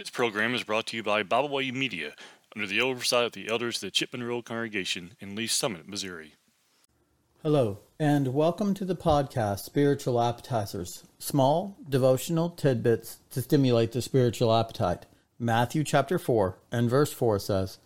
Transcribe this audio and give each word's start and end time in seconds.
This 0.00 0.08
program 0.08 0.54
is 0.54 0.64
brought 0.64 0.86
to 0.86 0.96
you 0.96 1.02
by 1.02 1.22
Byway 1.22 1.70
Media 1.72 2.14
under 2.56 2.66
the 2.66 2.80
oversight 2.80 3.26
of 3.26 3.32
the 3.32 3.50
elders 3.50 3.76
of 3.76 3.80
the 3.82 3.90
Chapman 3.90 4.22
Road 4.22 4.46
Congregation 4.46 5.12
in 5.20 5.36
Lee's 5.36 5.52
Summit, 5.52 5.86
Missouri. 5.86 6.36
Hello, 7.42 7.80
and 7.98 8.32
welcome 8.32 8.72
to 8.72 8.86
the 8.86 8.96
podcast 8.96 9.58
Spiritual 9.58 10.18
Appetizers 10.18 11.04
small 11.18 11.76
devotional 11.86 12.48
tidbits 12.48 13.18
to 13.32 13.42
stimulate 13.42 13.92
the 13.92 14.00
spiritual 14.00 14.56
appetite. 14.56 15.04
Matthew 15.38 15.84
chapter 15.84 16.18
4 16.18 16.56
and 16.72 16.88
verse 16.88 17.12
4 17.12 17.38
says, 17.38 17.76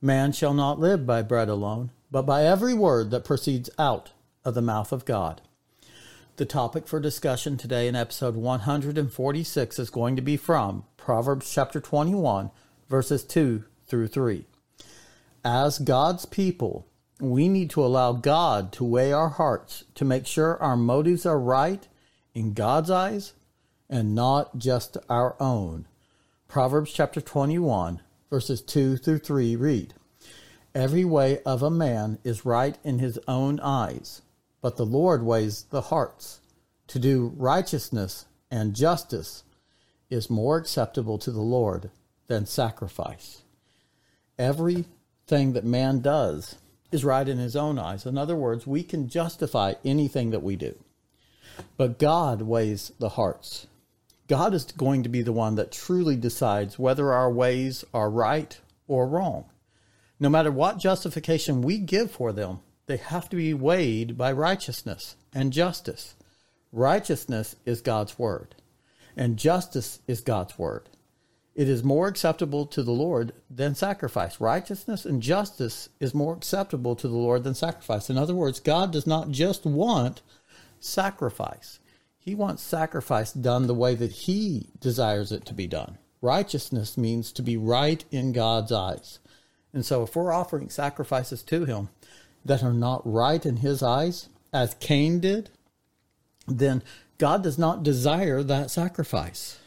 Man 0.00 0.30
shall 0.30 0.54
not 0.54 0.78
live 0.78 1.04
by 1.04 1.20
bread 1.20 1.48
alone, 1.48 1.90
but 2.12 2.22
by 2.22 2.44
every 2.44 2.74
word 2.74 3.10
that 3.10 3.24
proceeds 3.24 3.68
out 3.76 4.12
of 4.44 4.54
the 4.54 4.62
mouth 4.62 4.92
of 4.92 5.04
God. 5.04 5.42
The 6.40 6.46
topic 6.46 6.88
for 6.88 7.00
discussion 7.00 7.58
today 7.58 7.86
in 7.86 7.94
episode 7.94 8.34
146 8.34 9.78
is 9.78 9.90
going 9.90 10.16
to 10.16 10.22
be 10.22 10.38
from 10.38 10.84
Proverbs 10.96 11.52
chapter 11.52 11.82
21, 11.82 12.50
verses 12.88 13.24
2 13.24 13.64
through 13.86 14.06
3. 14.06 14.46
As 15.44 15.78
God's 15.78 16.24
people, 16.24 16.86
we 17.20 17.46
need 17.46 17.68
to 17.68 17.84
allow 17.84 18.14
God 18.14 18.72
to 18.72 18.84
weigh 18.84 19.12
our 19.12 19.28
hearts 19.28 19.84
to 19.96 20.06
make 20.06 20.26
sure 20.26 20.56
our 20.62 20.78
motives 20.78 21.26
are 21.26 21.38
right 21.38 21.86
in 22.32 22.54
God's 22.54 22.90
eyes 22.90 23.34
and 23.90 24.14
not 24.14 24.56
just 24.56 24.96
our 25.10 25.36
own. 25.38 25.86
Proverbs 26.48 26.90
chapter 26.90 27.20
21, 27.20 28.00
verses 28.30 28.62
2 28.62 28.96
through 28.96 29.18
3 29.18 29.56
read 29.56 29.92
Every 30.74 31.04
way 31.04 31.42
of 31.42 31.62
a 31.62 31.70
man 31.70 32.18
is 32.24 32.46
right 32.46 32.78
in 32.82 32.98
his 32.98 33.18
own 33.28 33.60
eyes 33.60 34.22
but 34.60 34.76
the 34.76 34.86
Lord 34.86 35.22
weighs 35.22 35.64
the 35.64 35.82
hearts. 35.82 36.40
To 36.88 36.98
do 36.98 37.32
righteousness 37.36 38.26
and 38.50 38.74
justice 38.74 39.44
is 40.08 40.28
more 40.28 40.56
acceptable 40.56 41.18
to 41.18 41.30
the 41.30 41.40
Lord 41.40 41.90
than 42.26 42.46
sacrifice. 42.46 43.42
Everything 44.38 45.52
that 45.52 45.64
man 45.64 46.00
does 46.00 46.56
is 46.90 47.04
right 47.04 47.28
in 47.28 47.38
his 47.38 47.54
own 47.54 47.78
eyes. 47.78 48.06
In 48.06 48.18
other 48.18 48.36
words, 48.36 48.66
we 48.66 48.82
can 48.82 49.08
justify 49.08 49.74
anything 49.84 50.30
that 50.30 50.42
we 50.42 50.56
do. 50.56 50.74
But 51.76 51.98
God 51.98 52.42
weighs 52.42 52.92
the 52.98 53.10
hearts. 53.10 53.66
God 54.26 54.54
is 54.54 54.64
going 54.64 55.02
to 55.02 55.08
be 55.08 55.22
the 55.22 55.32
one 55.32 55.56
that 55.56 55.72
truly 55.72 56.16
decides 56.16 56.78
whether 56.78 57.12
our 57.12 57.30
ways 57.30 57.84
are 57.92 58.10
right 58.10 58.58
or 58.86 59.06
wrong. 59.06 59.44
No 60.18 60.28
matter 60.28 60.50
what 60.50 60.78
justification 60.78 61.62
we 61.62 61.78
give 61.78 62.10
for 62.10 62.32
them, 62.32 62.60
they 62.90 62.96
have 62.96 63.28
to 63.28 63.36
be 63.36 63.54
weighed 63.54 64.18
by 64.18 64.32
righteousness 64.32 65.14
and 65.32 65.52
justice. 65.52 66.16
Righteousness 66.72 67.54
is 67.64 67.80
God's 67.80 68.18
word, 68.18 68.56
and 69.16 69.36
justice 69.36 70.00
is 70.08 70.20
God's 70.20 70.58
word. 70.58 70.88
It 71.54 71.68
is 71.68 71.84
more 71.84 72.08
acceptable 72.08 72.66
to 72.66 72.82
the 72.82 72.90
Lord 72.90 73.32
than 73.48 73.76
sacrifice. 73.76 74.40
Righteousness 74.40 75.04
and 75.04 75.22
justice 75.22 75.88
is 76.00 76.14
more 76.14 76.34
acceptable 76.34 76.96
to 76.96 77.06
the 77.06 77.16
Lord 77.16 77.44
than 77.44 77.54
sacrifice. 77.54 78.10
In 78.10 78.18
other 78.18 78.34
words, 78.34 78.58
God 78.58 78.90
does 78.90 79.06
not 79.06 79.30
just 79.30 79.64
want 79.64 80.22
sacrifice, 80.80 81.78
He 82.18 82.34
wants 82.34 82.60
sacrifice 82.60 83.32
done 83.32 83.68
the 83.68 83.74
way 83.74 83.94
that 83.94 84.12
He 84.12 84.66
desires 84.80 85.30
it 85.30 85.44
to 85.46 85.54
be 85.54 85.68
done. 85.68 85.98
Righteousness 86.20 86.98
means 86.98 87.30
to 87.32 87.42
be 87.42 87.56
right 87.56 88.04
in 88.10 88.32
God's 88.32 88.72
eyes. 88.72 89.20
And 89.72 89.86
so, 89.86 90.02
if 90.02 90.16
we're 90.16 90.32
offering 90.32 90.70
sacrifices 90.70 91.44
to 91.44 91.64
Him, 91.64 91.88
that 92.44 92.62
are 92.62 92.72
not 92.72 93.02
right 93.04 93.44
in 93.44 93.56
his 93.56 93.82
eyes, 93.82 94.28
as 94.52 94.74
Cain 94.80 95.20
did, 95.20 95.50
then 96.46 96.82
God 97.18 97.42
does 97.42 97.58
not 97.58 97.82
desire 97.82 98.42
that 98.42 98.70
sacrifice. 98.70 99.58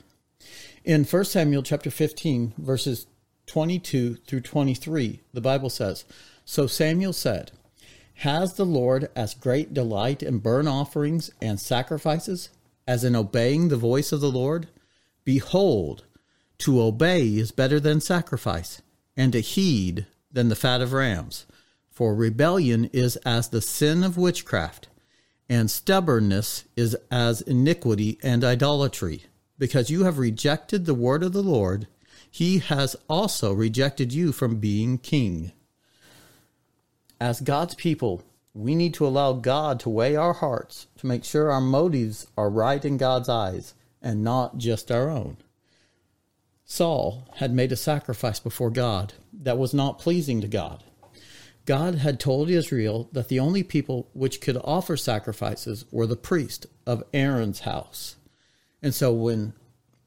In 0.83 1.05
1 1.05 1.25
Samuel 1.25 1.63
chapter 1.63 1.89
15, 1.89 2.53
verses 2.57 3.07
22 3.45 4.15
through 4.15 4.41
23, 4.41 5.21
the 5.33 5.41
Bible 5.41 5.69
says, 5.69 6.03
So 6.45 6.67
Samuel 6.67 7.13
said, 7.13 7.51
Has 8.15 8.55
the 8.55 8.65
Lord 8.65 9.09
as 9.15 9.33
great 9.33 9.73
delight 9.73 10.21
in 10.23 10.39
burnt 10.39 10.67
offerings 10.67 11.31
and 11.41 11.59
sacrifices 11.59 12.49
as 12.87 13.03
in 13.03 13.15
obeying 13.15 13.69
the 13.69 13.77
voice 13.77 14.11
of 14.11 14.19
the 14.19 14.31
Lord? 14.31 14.67
Behold, 15.23 16.03
to 16.59 16.81
obey 16.81 17.27
is 17.27 17.51
better 17.51 17.79
than 17.79 18.01
sacrifice, 18.01 18.81
and 19.15 19.31
to 19.33 19.41
heed 19.41 20.05
than 20.31 20.49
the 20.49 20.55
fat 20.55 20.81
of 20.81 20.93
rams. 20.93 21.45
For 21.93 22.15
rebellion 22.15 22.89
is 22.91 23.17
as 23.17 23.49
the 23.49 23.61
sin 23.61 24.03
of 24.03 24.17
witchcraft, 24.17 24.87
and 25.47 25.69
stubbornness 25.69 26.63
is 26.75 26.97
as 27.11 27.41
iniquity 27.41 28.17
and 28.23 28.43
idolatry. 28.43 29.25
Because 29.59 29.91
you 29.91 30.03
have 30.03 30.17
rejected 30.17 30.85
the 30.85 30.95
word 30.95 31.21
of 31.21 31.33
the 31.33 31.43
Lord, 31.43 31.87
he 32.31 32.57
has 32.57 32.95
also 33.07 33.53
rejected 33.53 34.11
you 34.11 34.31
from 34.31 34.55
being 34.55 34.97
king. 34.97 35.51
As 37.21 37.41
God's 37.41 37.75
people, 37.75 38.23
we 38.55 38.73
need 38.73 38.95
to 38.95 39.05
allow 39.05 39.33
God 39.33 39.79
to 39.81 39.89
weigh 39.89 40.15
our 40.15 40.33
hearts 40.33 40.87
to 40.97 41.05
make 41.05 41.23
sure 41.23 41.51
our 41.51 41.61
motives 41.61 42.25
are 42.35 42.49
right 42.49 42.83
in 42.83 42.97
God's 42.97 43.29
eyes 43.29 43.75
and 44.01 44.23
not 44.23 44.57
just 44.57 44.91
our 44.91 45.11
own. 45.11 45.37
Saul 46.65 47.27
had 47.35 47.53
made 47.53 47.71
a 47.71 47.75
sacrifice 47.75 48.39
before 48.39 48.71
God 48.71 49.13
that 49.31 49.59
was 49.59 49.75
not 49.75 49.99
pleasing 49.99 50.41
to 50.41 50.47
God. 50.47 50.83
God 51.65 51.95
had 51.95 52.19
told 52.19 52.49
Israel 52.49 53.09
that 53.13 53.29
the 53.29 53.39
only 53.39 53.63
people 53.63 54.09
which 54.13 54.41
could 54.41 54.57
offer 54.63 54.97
sacrifices 54.97 55.85
were 55.91 56.07
the 56.07 56.15
priest 56.15 56.65
of 56.85 57.03
Aaron's 57.13 57.61
house. 57.61 58.17
And 58.81 58.93
so 58.93 59.13
when 59.13 59.53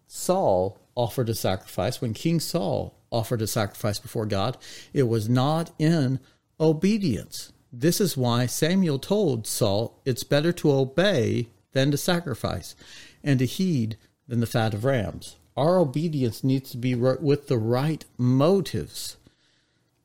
Saul 0.06 0.78
offered 0.94 1.28
a 1.28 1.34
sacrifice, 1.34 2.00
when 2.00 2.12
King 2.12 2.40
Saul 2.40 2.94
offered 3.10 3.40
a 3.40 3.46
sacrifice 3.46 3.98
before 3.98 4.26
God, 4.26 4.58
it 4.92 5.04
was 5.04 5.28
not 5.28 5.70
in 5.78 6.20
obedience. 6.60 7.52
This 7.72 8.00
is 8.00 8.16
why 8.16 8.46
Samuel 8.46 8.98
told 8.98 9.46
Saul 9.46 10.00
it's 10.04 10.24
better 10.24 10.52
to 10.52 10.72
obey 10.72 11.48
than 11.72 11.90
to 11.90 11.96
sacrifice, 11.96 12.74
and 13.22 13.38
to 13.38 13.44
heed 13.44 13.98
than 14.26 14.40
the 14.40 14.46
fat 14.46 14.72
of 14.72 14.84
rams. 14.84 15.36
Our 15.56 15.78
obedience 15.78 16.42
needs 16.42 16.70
to 16.70 16.78
be 16.78 16.94
with 16.94 17.48
the 17.48 17.58
right 17.58 18.04
motives. 18.16 19.16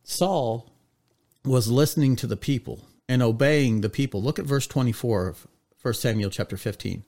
Saul 0.03 0.70
was 1.43 1.71
listening 1.71 2.15
to 2.17 2.27
the 2.27 2.37
people 2.37 2.87
and 3.09 3.21
obeying 3.21 3.81
the 3.81 3.89
people. 3.89 4.21
Look 4.21 4.39
at 4.39 4.45
verse 4.45 4.67
24 4.67 5.27
of 5.27 5.47
1 5.81 5.93
Samuel 5.95 6.29
chapter 6.29 6.57
15. 6.57 7.03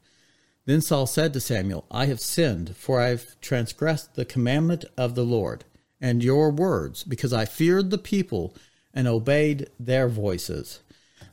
Then 0.65 0.81
Saul 0.81 1.05
said 1.05 1.33
to 1.33 1.39
Samuel, 1.39 1.85
I 1.91 2.05
have 2.05 2.19
sinned, 2.19 2.75
for 2.75 2.99
I 2.99 3.09
have 3.09 3.39
transgressed 3.41 4.15
the 4.15 4.25
commandment 4.25 4.85
of 4.97 5.15
the 5.15 5.25
Lord 5.25 5.65
and 5.99 6.23
your 6.23 6.51
words, 6.51 7.03
because 7.03 7.31
I 7.31 7.45
feared 7.45 7.89
the 7.89 7.97
people 7.97 8.55
and 8.93 9.07
obeyed 9.07 9.69
their 9.79 10.09
voices. 10.09 10.81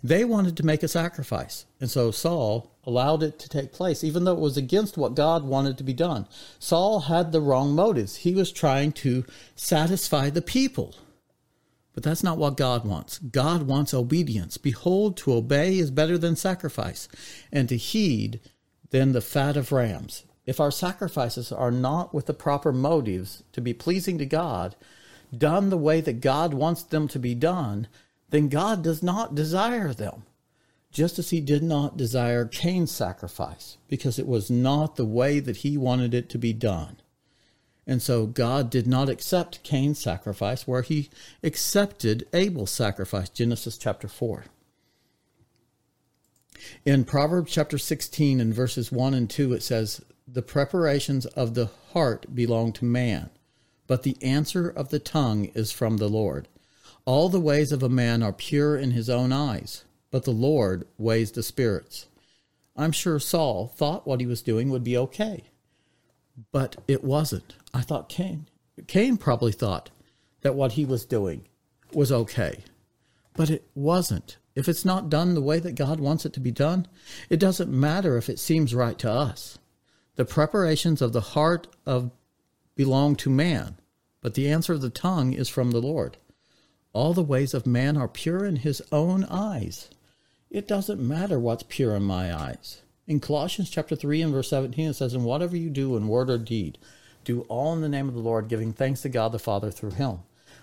They 0.02 0.24
wanted 0.24 0.56
to 0.56 0.66
make 0.66 0.82
a 0.82 0.88
sacrifice, 0.88 1.66
and 1.80 1.90
so 1.90 2.10
Saul 2.10 2.70
allowed 2.84 3.22
it 3.22 3.38
to 3.40 3.48
take 3.48 3.72
place, 3.72 4.04
even 4.04 4.24
though 4.24 4.34
it 4.34 4.40
was 4.40 4.56
against 4.56 4.96
what 4.96 5.14
God 5.14 5.44
wanted 5.44 5.76
to 5.78 5.84
be 5.84 5.92
done. 5.92 6.26
Saul 6.58 7.00
had 7.00 7.32
the 7.32 7.40
wrong 7.40 7.74
motives. 7.74 8.16
He 8.16 8.34
was 8.34 8.52
trying 8.52 8.92
to 8.92 9.24
satisfy 9.56 10.30
the 10.30 10.42
people. 10.42 10.94
But 11.92 12.02
that's 12.02 12.22
not 12.22 12.38
what 12.38 12.56
God 12.56 12.84
wants. 12.84 13.18
God 13.18 13.64
wants 13.64 13.92
obedience. 13.92 14.56
Behold, 14.56 15.16
to 15.18 15.32
obey 15.32 15.78
is 15.78 15.90
better 15.90 16.16
than 16.16 16.36
sacrifice, 16.36 17.08
and 17.50 17.68
to 17.68 17.76
heed 17.76 18.40
than 18.90 19.12
the 19.12 19.20
fat 19.20 19.56
of 19.56 19.72
rams. 19.72 20.24
If 20.46 20.60
our 20.60 20.70
sacrifices 20.70 21.52
are 21.52 21.70
not 21.70 22.14
with 22.14 22.26
the 22.26 22.34
proper 22.34 22.72
motives 22.72 23.42
to 23.52 23.60
be 23.60 23.74
pleasing 23.74 24.18
to 24.18 24.26
God, 24.26 24.76
done 25.36 25.70
the 25.70 25.76
way 25.76 26.00
that 26.00 26.20
God 26.20 26.54
wants 26.54 26.82
them 26.82 27.08
to 27.08 27.18
be 27.18 27.34
done, 27.34 27.88
then 28.30 28.48
God 28.48 28.82
does 28.82 29.02
not 29.02 29.34
desire 29.34 29.92
them. 29.92 30.22
Just 30.92 31.20
as 31.20 31.30
he 31.30 31.40
did 31.40 31.62
not 31.62 31.96
desire 31.96 32.44
Cain's 32.44 32.90
sacrifice, 32.90 33.78
because 33.88 34.18
it 34.18 34.26
was 34.26 34.50
not 34.50 34.96
the 34.96 35.04
way 35.04 35.38
that 35.38 35.58
he 35.58 35.76
wanted 35.76 36.14
it 36.14 36.28
to 36.30 36.38
be 36.38 36.52
done. 36.52 36.99
And 37.90 38.00
so 38.00 38.24
God 38.24 38.70
did 38.70 38.86
not 38.86 39.08
accept 39.08 39.64
Cain's 39.64 39.98
sacrifice 39.98 40.64
where 40.64 40.82
he 40.82 41.10
accepted 41.42 42.24
Abel's 42.32 42.70
sacrifice, 42.70 43.28
Genesis 43.28 43.76
chapter 43.76 44.06
4. 44.06 44.44
In 46.84 47.02
Proverbs 47.02 47.50
chapter 47.50 47.78
16 47.78 48.40
and 48.40 48.54
verses 48.54 48.92
1 48.92 49.12
and 49.12 49.28
2, 49.28 49.54
it 49.54 49.64
says, 49.64 50.04
The 50.28 50.40
preparations 50.40 51.26
of 51.26 51.54
the 51.54 51.70
heart 51.92 52.32
belong 52.32 52.72
to 52.74 52.84
man, 52.84 53.30
but 53.88 54.04
the 54.04 54.16
answer 54.22 54.68
of 54.68 54.90
the 54.90 55.00
tongue 55.00 55.46
is 55.46 55.72
from 55.72 55.96
the 55.96 56.08
Lord. 56.08 56.46
All 57.04 57.28
the 57.28 57.40
ways 57.40 57.72
of 57.72 57.82
a 57.82 57.88
man 57.88 58.22
are 58.22 58.32
pure 58.32 58.76
in 58.76 58.92
his 58.92 59.10
own 59.10 59.32
eyes, 59.32 59.82
but 60.12 60.22
the 60.22 60.30
Lord 60.30 60.86
weighs 60.96 61.32
the 61.32 61.42
spirits. 61.42 62.06
I'm 62.76 62.92
sure 62.92 63.18
Saul 63.18 63.66
thought 63.66 64.06
what 64.06 64.20
he 64.20 64.26
was 64.26 64.42
doing 64.42 64.70
would 64.70 64.84
be 64.84 64.96
okay 64.96 65.49
but 66.52 66.76
it 66.88 67.04
wasn't. 67.04 67.54
I 67.72 67.82
thought 67.82 68.08
Cain, 68.08 68.46
Cain 68.86 69.16
probably 69.16 69.52
thought 69.52 69.90
that 70.42 70.54
what 70.54 70.72
he 70.72 70.84
was 70.84 71.04
doing 71.04 71.46
was 71.92 72.12
okay, 72.12 72.64
but 73.34 73.50
it 73.50 73.68
wasn't. 73.74 74.38
If 74.54 74.68
it's 74.68 74.84
not 74.84 75.10
done 75.10 75.34
the 75.34 75.40
way 75.40 75.58
that 75.60 75.74
God 75.74 76.00
wants 76.00 76.26
it 76.26 76.32
to 76.34 76.40
be 76.40 76.50
done, 76.50 76.86
it 77.28 77.38
doesn't 77.38 77.70
matter 77.70 78.16
if 78.16 78.28
it 78.28 78.38
seems 78.38 78.74
right 78.74 78.98
to 78.98 79.10
us. 79.10 79.58
The 80.16 80.24
preparations 80.24 81.00
of 81.00 81.12
the 81.12 81.20
heart 81.20 81.68
of 81.86 82.10
belong 82.74 83.16
to 83.16 83.30
man, 83.30 83.76
but 84.20 84.34
the 84.34 84.50
answer 84.50 84.72
of 84.72 84.80
the 84.80 84.90
tongue 84.90 85.32
is 85.32 85.48
from 85.48 85.70
the 85.70 85.80
Lord. 85.80 86.16
All 86.92 87.14
the 87.14 87.22
ways 87.22 87.54
of 87.54 87.66
man 87.66 87.96
are 87.96 88.08
pure 88.08 88.44
in 88.44 88.56
his 88.56 88.82
own 88.90 89.24
eyes. 89.24 89.88
It 90.50 90.66
doesn't 90.66 91.00
matter 91.00 91.38
what's 91.38 91.62
pure 91.62 91.94
in 91.94 92.02
my 92.02 92.34
eyes. 92.34 92.82
In 93.10 93.18
Colossians 93.18 93.68
chapter 93.68 93.96
3 93.96 94.22
and 94.22 94.32
verse 94.32 94.50
17 94.50 94.90
it 94.90 94.94
says, 94.94 95.14
"And 95.14 95.24
whatever 95.24 95.56
you 95.56 95.68
do 95.68 95.96
in 95.96 96.06
word 96.06 96.30
or 96.30 96.38
deed, 96.38 96.78
do 97.24 97.40
all 97.48 97.72
in 97.72 97.80
the 97.80 97.88
name 97.88 98.06
of 98.06 98.14
the 98.14 98.20
Lord, 98.20 98.46
giving 98.46 98.72
thanks 98.72 99.02
to 99.02 99.08
God 99.08 99.32
the 99.32 99.40
Father 99.40 99.72
through 99.72 99.90
him." 99.90 100.20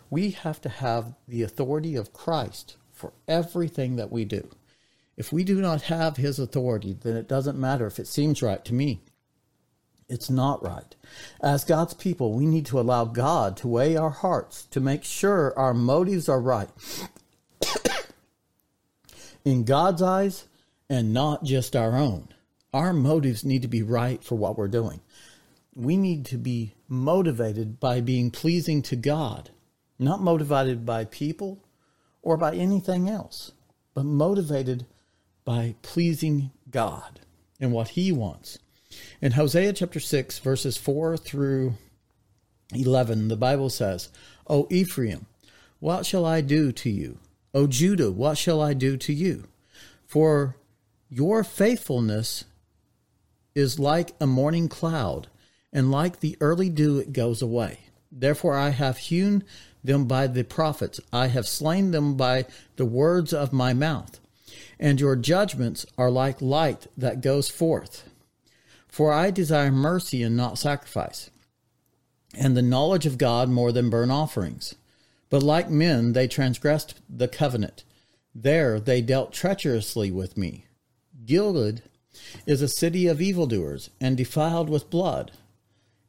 We 0.10 0.32
have 0.32 0.62
to 0.62 0.70
have 0.70 1.14
the 1.28 1.44
authority 1.44 1.98
of 1.98 2.14
Christ 2.14 2.78
for 2.94 3.12
everything 3.28 3.98
that 3.98 4.14
we 4.14 4.24
do. 4.24 4.48
If 5.18 5.34
we 5.34 5.44
do 5.44 5.60
not 5.60 5.82
have 5.92 6.16
his 6.16 6.40
authority, 6.40 6.94
then 6.94 7.18
it 7.18 7.28
doesn't 7.28 7.60
matter 7.60 7.86
if 7.86 8.00
it 8.00 8.08
seems 8.08 8.42
right 8.42 8.64
to 8.64 8.74
me. 8.74 9.02
It's 10.08 10.30
not 10.30 10.64
right. 10.64 10.96
As 11.42 11.66
God's 11.66 11.96
people, 11.96 12.32
we 12.32 12.46
need 12.46 12.66
to 12.68 12.80
allow 12.80 13.04
God 13.04 13.58
to 13.58 13.68
weigh 13.68 13.98
our 13.98 14.10
hearts 14.10 14.64
to 14.72 14.80
make 14.80 15.04
sure 15.04 15.54
our 15.60 15.74
motives 15.74 16.30
are 16.30 16.40
right 16.40 16.70
in 19.44 19.66
God's 19.66 20.02
eyes 20.02 20.46
and 20.90 21.12
not 21.12 21.44
just 21.44 21.76
our 21.76 21.98
own. 21.98 22.30
Our 22.78 22.94
motives 22.94 23.44
need 23.44 23.64
to 23.64 23.68
be 23.68 23.82
right 23.82 24.24
for 24.24 24.36
what 24.36 24.56
we're 24.56 24.68
doing. 24.68 25.02
We 25.74 25.98
need 25.98 26.28
to 26.28 26.38
be 26.38 26.76
motivated 26.88 27.80
by 27.80 28.02
being 28.02 28.30
pleasing 28.30 28.84
to 28.84 28.96
God, 28.96 29.50
not 29.98 30.22
motivated 30.22 30.86
by 30.86 31.06
people 31.06 31.66
or 32.22 32.38
by 32.38 32.54
anything 32.54 33.10
else, 33.10 33.52
but 33.96 34.06
motivated 34.06 34.86
by 35.44 35.74
pleasing 35.82 36.52
God 36.70 37.20
and 37.60 37.72
what 37.72 37.88
He 37.88 38.12
wants. 38.12 38.60
In 39.22 39.32
Hosea 39.32 39.74
chapter 39.74 40.00
6, 40.00 40.38
verses 40.38 40.78
4 40.78 41.18
through 41.18 41.74
11, 42.76 43.30
the 43.30 43.36
Bible 43.36 43.72
says, 43.72 44.10
O 44.46 44.68
Ephraim, 44.70 45.26
what 45.80 46.06
shall 46.06 46.28
I 46.28 46.42
do 46.42 46.72
to 46.74 46.92
you? 46.92 47.18
O 47.56 47.66
Judah, 47.66 48.12
what 48.12 48.38
shall 48.38 48.62
I 48.62 48.76
do 48.76 48.98
to 48.98 49.14
you? 49.14 49.46
For 50.06 50.58
your 51.10 51.44
faithfulness 51.44 52.44
is 53.58 53.80
like 53.80 54.14
a 54.22 54.28
morning 54.28 54.70
cloud, 54.70 55.28
and 55.74 55.90
like 55.90 56.20
the 56.20 56.38
early 56.40 56.70
dew 56.70 57.00
it 57.00 57.12
goes 57.12 57.42
away. 57.42 57.80
Therefore 58.12 58.56
I 58.56 58.70
have 58.70 59.00
hewn 59.00 59.44
them 59.84 60.06
by 60.06 60.28
the 60.28 60.44
prophets, 60.44 61.00
I 61.12 61.28
have 61.28 61.48
slain 61.48 61.90
them 61.90 62.16
by 62.16 62.46
the 62.76 62.86
words 62.86 63.34
of 63.34 63.52
my 63.52 63.74
mouth. 63.74 64.20
And 64.80 65.02
your 65.02 65.16
judgments 65.16 65.88
are 65.98 66.12
like 66.12 66.40
light 66.40 66.86
that 66.96 67.22
goes 67.22 67.50
forth. 67.50 68.08
For 68.88 69.12
I 69.12 69.32
desire 69.32 69.72
mercy 69.72 70.22
and 70.22 70.38
not 70.38 70.60
sacrifice, 70.60 71.32
and 72.36 72.56
the 72.56 72.62
knowledge 72.62 73.08
of 73.08 73.18
God 73.18 73.50
more 73.50 73.72
than 73.72 73.90
burnt 73.90 74.12
offerings. 74.12 74.76
But 75.32 75.42
like 75.42 75.70
men, 75.70 76.14
they 76.14 76.28
transgressed 76.28 76.94
the 77.10 77.28
covenant. 77.28 77.84
There 78.36 78.80
they 78.80 79.02
dealt 79.02 79.34
treacherously 79.34 80.12
with 80.12 80.38
me. 80.38 80.66
Gilead 81.26 81.82
is 82.46 82.62
a 82.62 82.68
city 82.68 83.08
of 83.08 83.22
evildoers 83.22 83.90
and 84.00 84.18
defiled 84.18 84.70
with 84.70 84.90
blood. 84.90 85.32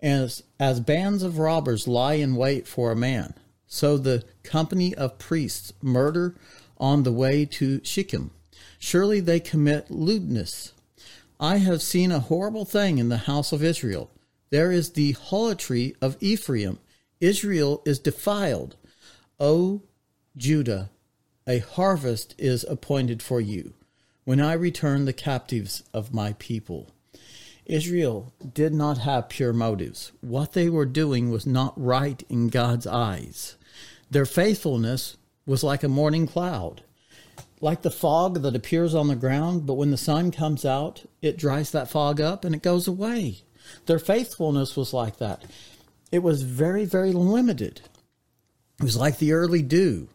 As, 0.00 0.44
as 0.60 0.80
bands 0.80 1.22
of 1.22 1.38
robbers 1.38 1.88
lie 1.88 2.14
in 2.14 2.36
wait 2.36 2.68
for 2.68 2.92
a 2.92 2.96
man, 2.96 3.34
so 3.66 3.98
the 3.98 4.24
company 4.44 4.94
of 4.94 5.18
priests 5.18 5.72
murder 5.82 6.36
on 6.78 7.02
the 7.02 7.12
way 7.12 7.44
to 7.44 7.80
Shechem. 7.82 8.30
Surely 8.78 9.18
they 9.18 9.40
commit 9.40 9.90
lewdness 9.90 10.72
I 11.40 11.58
have 11.58 11.82
seen 11.82 12.10
a 12.10 12.18
horrible 12.18 12.64
thing 12.64 12.98
in 12.98 13.10
the 13.10 13.18
house 13.18 13.52
of 13.52 13.62
Israel. 13.62 14.10
There 14.50 14.72
is 14.72 14.92
the 14.92 15.12
harlotry 15.12 15.94
of 16.00 16.16
Ephraim. 16.20 16.80
Israel 17.20 17.80
is 17.86 18.00
defiled. 18.00 18.74
O 19.38 19.82
Judah, 20.36 20.90
a 21.46 21.60
harvest 21.60 22.34
is 22.38 22.64
appointed 22.64 23.22
for 23.22 23.40
you 23.40 23.74
when 24.28 24.42
I 24.42 24.52
return 24.52 25.06
the 25.06 25.14
captives 25.14 25.84
of 25.94 26.12
my 26.12 26.34
people. 26.34 26.90
Israel 27.64 28.34
did 28.52 28.74
not 28.74 28.98
have 28.98 29.30
pure 29.30 29.54
motives. 29.54 30.12
What 30.20 30.52
they 30.52 30.68
were 30.68 30.84
doing 30.84 31.30
was 31.30 31.46
not 31.46 31.72
right 31.82 32.22
in 32.28 32.48
God's 32.48 32.86
eyes. 32.86 33.56
Their 34.10 34.26
faithfulness 34.26 35.16
was 35.46 35.64
like 35.64 35.82
a 35.82 35.88
morning 35.88 36.26
cloud 36.26 36.82
like 37.62 37.80
the 37.80 37.90
fog 37.90 38.42
that 38.42 38.54
appears 38.54 38.94
on 38.94 39.08
the 39.08 39.16
ground, 39.16 39.64
but 39.64 39.78
when 39.78 39.90
the 39.90 39.96
sun 39.96 40.30
comes 40.30 40.62
out, 40.62 41.06
it 41.22 41.38
dries 41.38 41.70
that 41.70 41.88
fog 41.88 42.20
up 42.20 42.44
and 42.44 42.54
it 42.54 42.60
goes 42.60 42.86
away. 42.86 43.38
Their 43.86 43.98
faithfulness 43.98 44.76
was 44.76 44.92
like 44.92 45.16
that. 45.16 45.42
It 46.12 46.22
was 46.22 46.42
very, 46.42 46.84
very 46.84 47.12
limited. 47.12 47.80
It 48.78 48.84
was 48.84 48.96
like 48.98 49.18
the 49.18 49.32
early 49.32 49.62
dew 49.62 50.10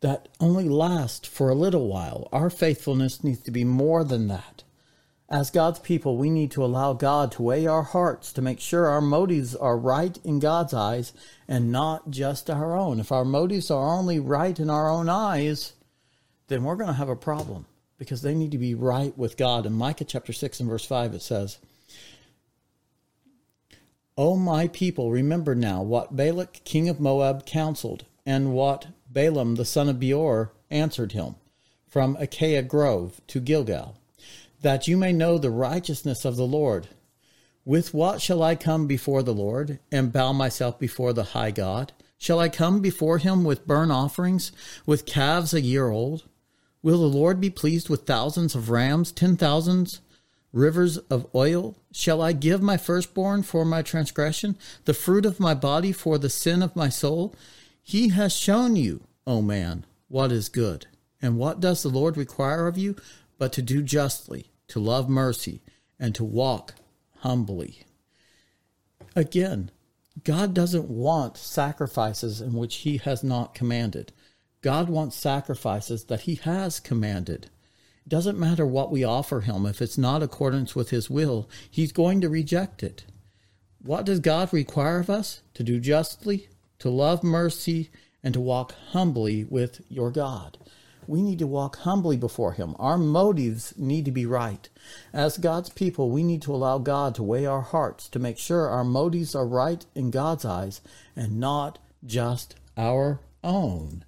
that 0.00 0.28
only 0.40 0.68
lasts 0.68 1.28
for 1.28 1.50
a 1.50 1.54
little 1.54 1.88
while. 1.88 2.28
Our 2.32 2.50
faithfulness 2.50 3.22
needs 3.22 3.40
to 3.42 3.50
be 3.50 3.64
more 3.64 4.04
than 4.04 4.28
that. 4.28 4.62
As 5.28 5.50
God's 5.50 5.78
people, 5.78 6.16
we 6.16 6.28
need 6.28 6.50
to 6.52 6.64
allow 6.64 6.92
God 6.92 7.30
to 7.32 7.42
weigh 7.42 7.66
our 7.66 7.82
hearts 7.82 8.32
to 8.32 8.42
make 8.42 8.58
sure 8.58 8.86
our 8.86 9.00
motives 9.00 9.54
are 9.54 9.78
right 9.78 10.18
in 10.24 10.40
God's 10.40 10.74
eyes 10.74 11.12
and 11.46 11.70
not 11.70 12.10
just 12.10 12.50
our 12.50 12.76
own. 12.76 12.98
If 12.98 13.12
our 13.12 13.24
motives 13.24 13.70
are 13.70 13.94
only 13.96 14.18
right 14.18 14.58
in 14.58 14.68
our 14.68 14.90
own 14.90 15.08
eyes, 15.08 15.74
then 16.48 16.64
we're 16.64 16.74
going 16.74 16.88
to 16.88 16.94
have 16.94 17.08
a 17.08 17.14
problem 17.14 17.66
because 17.96 18.22
they 18.22 18.34
need 18.34 18.50
to 18.50 18.58
be 18.58 18.74
right 18.74 19.16
with 19.16 19.36
God. 19.36 19.66
In 19.66 19.74
Micah 19.74 20.04
chapter 20.04 20.32
6 20.32 20.58
and 20.58 20.68
verse 20.68 20.84
5, 20.84 21.14
it 21.14 21.22
says, 21.22 21.58
O 24.18 24.36
my 24.36 24.66
people, 24.66 25.12
remember 25.12 25.54
now 25.54 25.80
what 25.82 26.16
Balak 26.16 26.64
king 26.64 26.88
of 26.88 26.98
Moab 26.98 27.46
counseled, 27.46 28.04
and 28.26 28.52
what 28.52 28.88
Balaam 29.12 29.56
the 29.56 29.64
son 29.64 29.88
of 29.88 29.98
Beor 29.98 30.52
answered 30.70 31.12
him 31.12 31.34
from 31.88 32.16
Acacia 32.20 32.62
Grove 32.62 33.20
to 33.26 33.40
Gilgal, 33.40 33.96
that 34.62 34.86
you 34.86 34.96
may 34.96 35.12
know 35.12 35.36
the 35.36 35.50
righteousness 35.50 36.24
of 36.24 36.36
the 36.36 36.46
Lord. 36.46 36.88
With 37.64 37.92
what 37.92 38.22
shall 38.22 38.42
I 38.42 38.54
come 38.54 38.86
before 38.86 39.24
the 39.24 39.34
Lord, 39.34 39.80
and 39.90 40.12
bow 40.12 40.32
myself 40.32 40.78
before 40.78 41.12
the 41.12 41.24
high 41.24 41.50
God? 41.50 41.92
Shall 42.18 42.38
I 42.38 42.48
come 42.48 42.80
before 42.80 43.18
him 43.18 43.42
with 43.42 43.66
burnt 43.66 43.90
offerings, 43.90 44.52
with 44.86 45.06
calves 45.06 45.52
a 45.52 45.60
year 45.60 45.88
old? 45.88 46.24
Will 46.82 47.00
the 47.00 47.18
Lord 47.18 47.40
be 47.40 47.50
pleased 47.50 47.88
with 47.88 48.06
thousands 48.06 48.54
of 48.54 48.70
rams, 48.70 49.10
ten 49.10 49.36
thousands 49.36 50.00
rivers 50.52 50.98
of 50.98 51.26
oil? 51.34 51.76
Shall 51.92 52.22
I 52.22 52.32
give 52.32 52.62
my 52.62 52.76
firstborn 52.76 53.42
for 53.42 53.64
my 53.64 53.82
transgression, 53.82 54.56
the 54.84 54.94
fruit 54.94 55.26
of 55.26 55.40
my 55.40 55.54
body 55.54 55.92
for 55.92 56.16
the 56.16 56.30
sin 56.30 56.62
of 56.62 56.76
my 56.76 56.88
soul? 56.88 57.34
He 57.90 58.10
has 58.10 58.32
shown 58.32 58.76
you, 58.76 59.02
O 59.26 59.42
man, 59.42 59.84
what 60.06 60.30
is 60.30 60.48
good. 60.48 60.86
And 61.20 61.36
what 61.36 61.58
does 61.58 61.82
the 61.82 61.88
Lord 61.88 62.16
require 62.16 62.68
of 62.68 62.78
you 62.78 62.94
but 63.36 63.52
to 63.54 63.62
do 63.62 63.82
justly, 63.82 64.52
to 64.68 64.78
love 64.78 65.08
mercy, 65.08 65.60
and 65.98 66.14
to 66.14 66.22
walk 66.22 66.76
humbly? 67.16 67.82
Again, 69.16 69.72
God 70.22 70.54
doesn't 70.54 70.88
want 70.88 71.36
sacrifices 71.36 72.40
in 72.40 72.52
which 72.52 72.76
he 72.76 72.98
has 72.98 73.24
not 73.24 73.54
commanded. 73.54 74.12
God 74.62 74.88
wants 74.88 75.16
sacrifices 75.16 76.04
that 76.04 76.20
He 76.20 76.36
has 76.36 76.78
commanded. 76.78 77.50
It 78.06 78.08
doesn't 78.08 78.38
matter 78.38 78.64
what 78.64 78.92
we 78.92 79.02
offer 79.02 79.40
Him, 79.40 79.66
if 79.66 79.82
it's 79.82 79.98
not 79.98 80.22
accordance 80.22 80.76
with 80.76 80.90
His 80.90 81.10
will, 81.10 81.50
He's 81.68 81.90
going 81.90 82.20
to 82.20 82.28
reject 82.28 82.84
it. 82.84 83.04
What 83.82 84.06
does 84.06 84.20
God 84.20 84.52
require 84.52 85.00
of 85.00 85.10
us? 85.10 85.42
To 85.54 85.64
do 85.64 85.80
justly, 85.80 86.46
to 86.80 86.90
love 86.90 87.22
mercy, 87.22 87.90
and 88.22 88.34
to 88.34 88.40
walk 88.40 88.74
humbly 88.90 89.44
with 89.44 89.80
your 89.88 90.10
God. 90.10 90.58
We 91.06 91.22
need 91.22 91.38
to 91.40 91.46
walk 91.46 91.78
humbly 91.78 92.16
before 92.16 92.52
Him. 92.52 92.76
Our 92.78 92.98
motives 92.98 93.74
need 93.76 94.04
to 94.04 94.12
be 94.12 94.26
right. 94.26 94.68
As 95.12 95.38
God's 95.38 95.70
people, 95.70 96.10
we 96.10 96.22
need 96.22 96.42
to 96.42 96.54
allow 96.54 96.78
God 96.78 97.14
to 97.14 97.22
weigh 97.22 97.46
our 97.46 97.62
hearts 97.62 98.08
to 98.10 98.18
make 98.18 98.38
sure 98.38 98.68
our 98.68 98.84
motives 98.84 99.34
are 99.34 99.46
right 99.46 99.84
in 99.94 100.10
God's 100.10 100.44
eyes 100.44 100.80
and 101.16 101.40
not 101.40 101.78
just 102.04 102.54
our 102.76 103.20
own. 103.42 104.04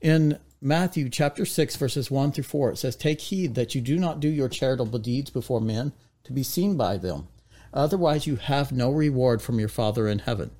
In 0.00 0.38
Matthew 0.60 1.08
chapter 1.08 1.46
6, 1.46 1.76
verses 1.76 2.10
1 2.10 2.32
through 2.32 2.44
4, 2.44 2.72
it 2.72 2.78
says, 2.78 2.96
Take 2.96 3.20
heed 3.20 3.54
that 3.54 3.74
you 3.74 3.80
do 3.80 3.98
not 3.98 4.20
do 4.20 4.28
your 4.28 4.48
charitable 4.48 4.98
deeds 4.98 5.30
before 5.30 5.60
men 5.60 5.92
to 6.24 6.32
be 6.32 6.42
seen 6.42 6.76
by 6.76 6.98
them. 6.98 7.28
Otherwise, 7.72 8.26
you 8.26 8.36
have 8.36 8.72
no 8.72 8.90
reward 8.90 9.40
from 9.40 9.58
your 9.58 9.68
Father 9.68 10.06
in 10.06 10.18
heaven. 10.18 10.50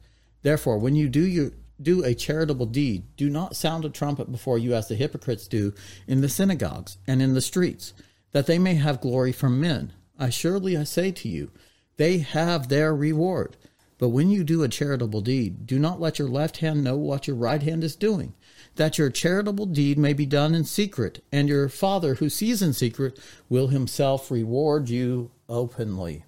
Therefore, 0.43 0.79
when 0.79 0.95
you 0.95 1.09
do 1.09 1.27
you 1.27 1.55
do 1.81 2.05
a 2.05 2.15
charitable 2.15 2.67
deed, 2.67 3.17
do 3.17 3.29
not 3.29 3.57
sound 3.57 3.85
a 3.85 3.91
trumpet 3.91 4.31
before 4.31 4.59
you 4.59 4.75
as 4.75 4.89
the 4.89 4.95
hypocrites 4.95 5.49
do 5.49 5.73
in 6.07 6.21
the 6.21 6.29
synagogues 6.29 6.99
and 7.07 7.21
in 7.21 7.35
the 7.35 7.41
streets, 7.41 7.93
that 8.33 8.47
they 8.47 8.59
may 8.59 8.75
have 8.75 9.01
glory 9.01 9.33
from 9.33 9.61
men. 9.61 9.93
I 10.19 10.31
surely 10.31 10.77
I 10.77 10.85
say 10.85 11.11
to 11.11 11.29
you, 11.29 11.51
they 11.97 12.19
have 12.19 12.69
their 12.69 12.95
reward. 12.95 13.57
But 13.99 14.09
when 14.09 14.31
you 14.31 14.43
do 14.43 14.63
a 14.63 14.69
charitable 14.69 15.21
deed, 15.21 15.67
do 15.67 15.79
not 15.79 16.01
let 16.01 16.19
your 16.19 16.29
left 16.29 16.59
hand 16.59 16.83
know 16.83 16.97
what 16.97 17.27
your 17.27 17.37
right 17.37 17.63
hand 17.63 17.85
is 17.85 17.95
doing 17.95 18.35
that 18.77 18.99
your 18.99 19.11
charitable 19.11 19.67
deed 19.67 19.99
may 19.99 20.13
be 20.13 20.27
done 20.27 20.55
in 20.55 20.65
secret, 20.65 21.23
and 21.31 21.49
your 21.49 21.69
Father 21.69 22.15
who 22.17 22.29
sees 22.29 22.63
in 22.63 22.73
secret 22.73 23.19
will 23.49 23.69
himself 23.69 24.31
reward 24.31 24.89
you 24.89 25.31
openly. 25.49 26.25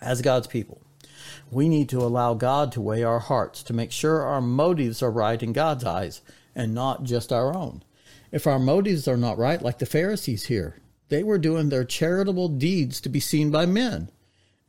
As 0.00 0.22
God's 0.22 0.46
people, 0.46 0.80
we 1.50 1.68
need 1.68 1.88
to 1.88 1.98
allow 1.98 2.34
God 2.34 2.72
to 2.72 2.80
weigh 2.80 3.02
our 3.02 3.18
hearts 3.18 3.62
to 3.64 3.72
make 3.72 3.92
sure 3.92 4.22
our 4.22 4.40
motives 4.40 5.02
are 5.02 5.10
right 5.10 5.42
in 5.42 5.52
God's 5.52 5.84
eyes 5.84 6.20
and 6.54 6.74
not 6.74 7.04
just 7.04 7.32
our 7.32 7.54
own. 7.54 7.82
If 8.32 8.46
our 8.46 8.58
motives 8.58 9.08
are 9.08 9.16
not 9.16 9.38
right, 9.38 9.60
like 9.60 9.78
the 9.78 9.86
Pharisees 9.86 10.46
here, 10.46 10.76
they 11.08 11.22
were 11.22 11.38
doing 11.38 11.68
their 11.68 11.84
charitable 11.84 12.48
deeds 12.48 13.00
to 13.00 13.08
be 13.08 13.20
seen 13.20 13.50
by 13.50 13.66
men. 13.66 14.10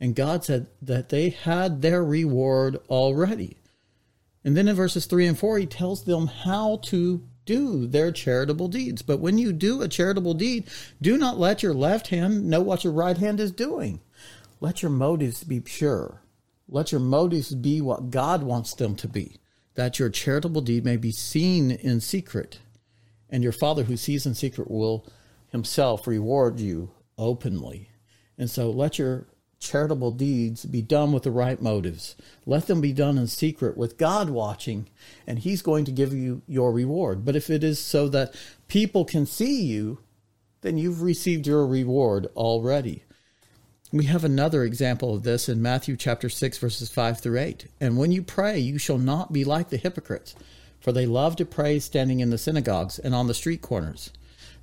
And 0.00 0.16
God 0.16 0.44
said 0.44 0.66
that 0.80 1.10
they 1.10 1.30
had 1.30 1.80
their 1.80 2.04
reward 2.04 2.80
already. 2.88 3.58
And 4.44 4.56
then 4.56 4.66
in 4.66 4.74
verses 4.74 5.06
3 5.06 5.26
and 5.26 5.38
4, 5.38 5.58
he 5.58 5.66
tells 5.66 6.02
them 6.02 6.26
how 6.26 6.78
to 6.84 7.22
do 7.44 7.86
their 7.86 8.10
charitable 8.10 8.66
deeds. 8.66 9.02
But 9.02 9.20
when 9.20 9.38
you 9.38 9.52
do 9.52 9.82
a 9.82 9.88
charitable 9.88 10.34
deed, 10.34 10.64
do 11.00 11.16
not 11.16 11.38
let 11.38 11.62
your 11.62 11.74
left 11.74 12.08
hand 12.08 12.48
know 12.48 12.60
what 12.60 12.82
your 12.82 12.92
right 12.92 13.16
hand 13.16 13.38
is 13.38 13.52
doing. 13.52 14.00
Let 14.60 14.82
your 14.82 14.90
motives 14.90 15.44
be 15.44 15.60
pure. 15.60 16.21
Let 16.72 16.90
your 16.90 17.02
motives 17.02 17.54
be 17.54 17.82
what 17.82 18.10
God 18.10 18.42
wants 18.42 18.72
them 18.72 18.96
to 18.96 19.06
be, 19.06 19.36
that 19.74 19.98
your 19.98 20.08
charitable 20.08 20.62
deed 20.62 20.86
may 20.86 20.96
be 20.96 21.12
seen 21.12 21.70
in 21.70 22.00
secret. 22.00 22.60
And 23.28 23.42
your 23.42 23.52
Father 23.52 23.82
who 23.82 23.98
sees 23.98 24.24
in 24.24 24.34
secret 24.34 24.70
will 24.70 25.06
himself 25.50 26.06
reward 26.06 26.60
you 26.60 26.90
openly. 27.18 27.90
And 28.38 28.48
so 28.48 28.70
let 28.70 28.98
your 28.98 29.26
charitable 29.60 30.12
deeds 30.12 30.64
be 30.64 30.80
done 30.80 31.12
with 31.12 31.24
the 31.24 31.30
right 31.30 31.60
motives. 31.60 32.16
Let 32.46 32.68
them 32.68 32.80
be 32.80 32.94
done 32.94 33.18
in 33.18 33.26
secret 33.26 33.76
with 33.76 33.98
God 33.98 34.30
watching, 34.30 34.88
and 35.26 35.38
He's 35.38 35.60
going 35.60 35.84
to 35.84 35.92
give 35.92 36.14
you 36.14 36.40
your 36.48 36.72
reward. 36.72 37.24
But 37.24 37.36
if 37.36 37.50
it 37.50 37.62
is 37.62 37.78
so 37.78 38.08
that 38.08 38.34
people 38.68 39.04
can 39.04 39.26
see 39.26 39.62
you, 39.62 39.98
then 40.62 40.78
you've 40.78 41.02
received 41.02 41.46
your 41.46 41.66
reward 41.66 42.28
already. 42.34 43.04
We 43.92 44.06
have 44.06 44.24
another 44.24 44.64
example 44.64 45.14
of 45.14 45.22
this 45.22 45.50
in 45.50 45.60
Matthew 45.60 45.96
chapter 45.98 46.30
6 46.30 46.56
verses 46.56 46.88
5 46.88 47.20
through 47.20 47.38
8. 47.38 47.66
And 47.78 47.98
when 47.98 48.10
you 48.10 48.22
pray, 48.22 48.58
you 48.58 48.78
shall 48.78 48.96
not 48.96 49.34
be 49.34 49.44
like 49.44 49.68
the 49.68 49.76
hypocrites, 49.76 50.34
for 50.80 50.92
they 50.92 51.04
love 51.04 51.36
to 51.36 51.44
pray 51.44 51.78
standing 51.78 52.20
in 52.20 52.30
the 52.30 52.38
synagogues 52.38 52.98
and 52.98 53.14
on 53.14 53.26
the 53.26 53.34
street 53.34 53.60
corners 53.60 54.10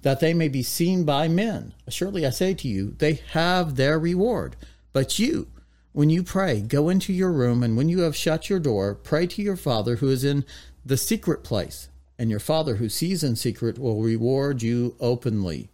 that 0.01 0.19
they 0.19 0.33
may 0.33 0.47
be 0.47 0.63
seen 0.63 1.03
by 1.03 1.27
men. 1.27 1.73
Surely 1.89 2.25
I 2.25 2.29
say 2.29 2.53
to 2.55 2.67
you, 2.67 2.95
they 2.97 3.21
have 3.33 3.75
their 3.75 3.99
reward. 3.99 4.55
But 4.93 5.19
you, 5.19 5.47
when 5.91 6.09
you 6.09 6.23
pray, 6.23 6.61
go 6.61 6.89
into 6.89 7.11
your 7.13 7.31
room, 7.31 7.63
and 7.63 7.75
when 7.75 7.89
you 7.89 7.99
have 7.99 8.15
shut 8.15 8.49
your 8.49 8.59
door, 8.59 8.95
pray 8.95 9.27
to 9.27 9.41
your 9.41 9.57
Father 9.57 9.97
who 9.97 10.09
is 10.09 10.23
in 10.23 10.45
the 10.85 10.97
secret 10.97 11.43
place, 11.43 11.89
and 12.17 12.29
your 12.29 12.39
Father 12.39 12.75
who 12.75 12.89
sees 12.89 13.23
in 13.23 13.35
secret 13.35 13.77
will 13.77 14.01
reward 14.01 14.61
you 14.61 14.95
openly. 14.99 15.69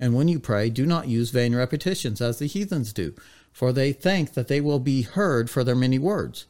And 0.00 0.14
when 0.14 0.28
you 0.28 0.40
pray, 0.40 0.70
do 0.70 0.86
not 0.86 1.08
use 1.08 1.30
vain 1.30 1.54
repetitions 1.54 2.22
as 2.22 2.38
the 2.38 2.46
heathens 2.46 2.94
do, 2.94 3.14
for 3.52 3.70
they 3.70 3.92
think 3.92 4.32
that 4.32 4.48
they 4.48 4.60
will 4.60 4.78
be 4.78 5.02
heard 5.02 5.50
for 5.50 5.62
their 5.62 5.76
many 5.76 5.98
words. 5.98 6.46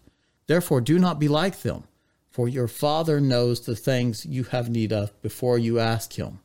Therefore, 0.47 0.81
do 0.81 0.99
not 0.99 1.19
be 1.19 1.27
like 1.27 1.63
them, 1.63 1.85
for 2.31 2.49
your 2.49 2.69
Father 2.69 3.21
knows 3.21 3.61
the 3.61 3.75
things 3.75 4.25
you 4.25 4.45
have 4.45 4.71
need 4.71 4.93
of 4.93 5.21
before 5.21 5.59
you 5.59 5.81
ask 5.81 6.17
Him. 6.17 6.39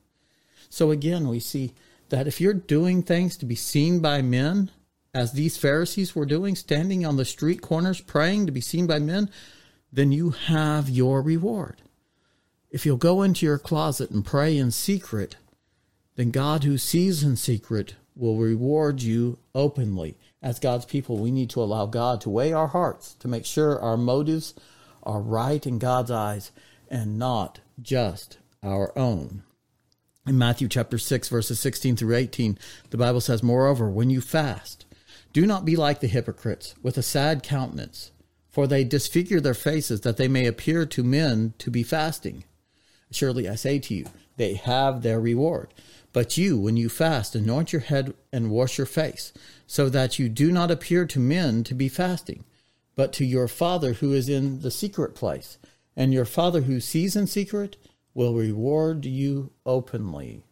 So 0.68 0.90
again, 0.90 1.28
we 1.28 1.40
see 1.40 1.74
that 2.10 2.28
if 2.28 2.42
you're 2.42 2.54
doing 2.54 3.04
things 3.04 3.38
to 3.38 3.46
be 3.46 3.56
seen 3.56 4.00
by 4.00 4.24
men, 4.24 4.72
as 5.14 5.32
these 5.32 5.58
Pharisees 5.58 6.16
were 6.16 6.26
doing, 6.26 6.56
standing 6.56 7.06
on 7.06 7.18
the 7.18 7.24
street 7.24 7.62
corners 7.62 8.02
praying 8.02 8.48
to 8.48 8.52
be 8.52 8.62
seen 8.62 8.88
by 8.88 9.00
men, 9.00 9.30
then 9.94 10.12
you 10.12 10.32
have 10.32 10.90
your 10.90 11.22
reward. 11.22 11.82
If 12.70 12.86
you'll 12.86 12.98
go 12.98 13.22
into 13.22 13.46
your 13.46 13.58
closet 13.60 14.10
and 14.10 14.26
pray 14.26 14.58
in 14.58 14.72
secret, 14.72 15.38
then 16.16 16.32
God 16.32 16.64
who 16.64 16.78
sees 16.78 17.24
in 17.24 17.36
secret 17.36 17.96
will 18.16 18.38
reward 18.38 19.02
you 19.02 19.38
openly. 19.54 20.18
As 20.42 20.60
God's 20.60 20.86
people, 20.86 21.18
we 21.18 21.32
need 21.32 21.50
to 21.52 21.62
allow 21.62 21.86
God 21.86 22.22
to 22.22 22.30
weigh 22.30 22.54
our 22.54 22.68
hearts 22.68 23.16
to 23.16 23.28
make 23.28 23.46
sure 23.46 23.80
our 23.80 23.98
motives 23.98 24.54
are 25.04 25.22
right 25.22 25.66
in 25.66 25.80
God's 25.80 26.12
eyes 26.12 26.52
and 26.90 27.20
not 27.20 27.60
just 27.82 28.38
our 28.64 28.98
own. 28.98 29.44
In 30.28 30.38
Matthew 30.38 30.68
chapter 30.68 30.98
6, 30.98 31.30
verses 31.30 31.60
16 31.60 31.98
through 31.98 32.16
18, 32.16 32.58
the 32.90 32.98
Bible 32.98 33.22
says, 33.22 33.44
Moreover, 33.44 33.90
when 33.90 34.10
you 34.10 34.22
fast, 34.22 34.86
do 35.34 35.46
not 35.46 35.66
be 35.66 35.76
like 35.76 36.00
the 36.00 36.08
hypocrites, 36.08 36.74
with 36.82 36.98
a 36.98 37.04
sad 37.04 37.44
countenance, 37.44 38.12
for 38.50 38.66
they 38.66 38.84
disfigure 38.84 39.40
their 39.40 39.54
faces 39.54 40.02
that 40.02 40.18
they 40.18 40.28
may 40.28 40.48
appear 40.48 40.86
to 40.86 41.04
men 41.04 41.54
to 41.60 41.70
be 41.70 41.84
fasting. 41.84 42.46
Surely 43.12 43.48
I 43.48 43.56
say 43.56 43.78
to 43.80 43.94
you, 43.94 44.06
they 44.38 44.56
have 44.56 45.02
their 45.02 45.20
reward. 45.20 45.74
But 46.16 46.38
you, 46.38 46.58
when 46.58 46.78
you 46.78 46.88
fast, 46.88 47.36
anoint 47.36 47.74
your 47.74 47.82
head 47.82 48.14
and 48.32 48.50
wash 48.50 48.78
your 48.78 48.88
face, 48.88 49.34
so 49.68 49.90
that 49.90 50.18
you 50.18 50.30
do 50.30 50.50
not 50.50 50.72
appear 50.72 51.06
to 51.06 51.20
men 51.20 51.62
to 51.66 51.76
be 51.76 51.90
fasting, 51.90 52.46
but 52.96 53.12
to 53.14 53.26
your 53.26 53.50
Father 53.50 53.92
who 53.92 54.14
is 54.14 54.30
in 54.30 54.62
the 54.62 54.72
secret 54.72 55.14
place. 55.14 55.58
And 55.94 56.14
your 56.14 56.24
Father 56.24 56.62
who 56.62 56.80
sees 56.80 57.18
in 57.18 57.28
secret 57.28 57.76
will 58.14 58.34
reward 58.34 59.04
you 59.04 59.52
openly. 59.66 60.46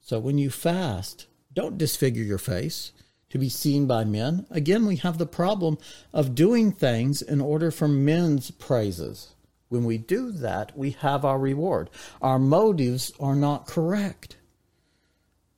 So 0.00 0.18
when 0.18 0.38
you 0.38 0.48
fast, 0.48 1.26
don't 1.52 1.76
disfigure 1.76 2.24
your 2.24 2.38
face 2.38 2.92
to 3.28 3.36
be 3.36 3.50
seen 3.50 3.86
by 3.86 4.04
men. 4.04 4.46
Again, 4.50 4.86
we 4.86 4.96
have 4.96 5.18
the 5.18 5.26
problem 5.26 5.76
of 6.14 6.34
doing 6.34 6.72
things 6.72 7.20
in 7.20 7.42
order 7.42 7.70
for 7.70 7.88
men's 7.88 8.50
praises. 8.50 9.34
When 9.68 9.84
we 9.84 9.98
do 9.98 10.32
that, 10.32 10.74
we 10.78 10.92
have 10.92 11.26
our 11.26 11.38
reward. 11.38 11.90
Our 12.22 12.38
motives 12.38 13.12
are 13.20 13.36
not 13.36 13.66
correct. 13.66 14.38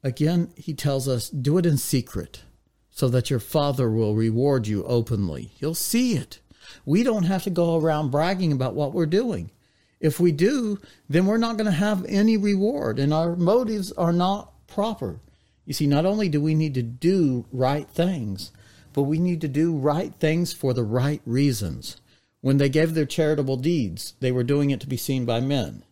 Again, 0.06 0.52
he 0.54 0.72
tells 0.72 1.08
us 1.08 1.28
do 1.28 1.58
it 1.58 1.66
in 1.66 1.78
secret 1.78 2.42
so 2.90 3.08
that 3.08 3.28
your 3.28 3.40
Father 3.40 3.90
will 3.90 4.14
reward 4.14 4.68
you 4.68 4.84
openly. 4.84 5.50
He'll 5.58 5.74
see 5.74 6.14
it. 6.14 6.38
We 6.84 7.02
don't 7.02 7.24
have 7.24 7.42
to 7.42 7.50
go 7.50 7.76
around 7.76 8.12
bragging 8.12 8.52
about 8.52 8.76
what 8.76 8.92
we're 8.92 9.06
doing. 9.06 9.50
If 9.98 10.20
we 10.20 10.30
do, 10.30 10.78
then 11.08 11.26
we're 11.26 11.38
not 11.38 11.56
going 11.56 11.66
to 11.66 11.72
have 11.72 12.06
any 12.08 12.36
reward, 12.36 13.00
and 13.00 13.12
our 13.12 13.34
motives 13.34 13.90
are 13.90 14.12
not 14.12 14.52
proper. 14.68 15.18
You 15.64 15.74
see, 15.74 15.88
not 15.88 16.06
only 16.06 16.28
do 16.28 16.40
we 16.40 16.54
need 16.54 16.74
to 16.74 16.82
do 16.82 17.44
right 17.50 17.88
things, 17.88 18.52
but 18.92 19.02
we 19.02 19.18
need 19.18 19.40
to 19.40 19.48
do 19.48 19.76
right 19.76 20.14
things 20.14 20.52
for 20.52 20.72
the 20.72 20.84
right 20.84 21.20
reasons. 21.26 21.96
When 22.42 22.58
they 22.58 22.68
gave 22.68 22.94
their 22.94 23.06
charitable 23.06 23.56
deeds, 23.56 24.14
they 24.20 24.30
were 24.30 24.44
doing 24.44 24.70
it 24.70 24.78
to 24.82 24.86
be 24.86 24.96
seen 24.96 25.24
by 25.24 25.40
men. 25.40 25.82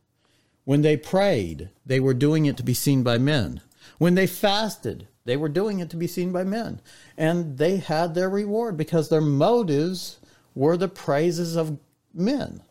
When 0.63 0.83
they 0.83 0.97
prayed, 0.97 1.71
they 1.85 1.99
were 1.99 2.15
doing 2.15 2.47
it 2.47 2.57
to 2.59 2.63
be 2.63 2.75
seen 2.75 3.03
by 3.03 3.19
men. 3.19 3.61
When 3.99 4.15
they 4.15 4.27
fasted, 4.27 5.09
they 5.25 5.37
were 5.37 5.49
doing 5.49 5.81
it 5.81 5.91
to 5.91 5.97
be 5.97 6.07
seen 6.07 6.33
by 6.33 6.45
men. 6.45 6.81
And 7.17 7.59
they 7.59 7.79
had 7.79 8.15
their 8.15 8.29
reward 8.29 8.77
because 8.77 9.09
their 9.09 9.21
motives 9.21 10.19
were 10.55 10.77
the 10.77 10.89
praises 10.89 11.57
of 11.57 11.79
men. 12.13 12.63